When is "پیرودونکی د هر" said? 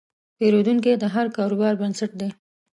0.37-1.25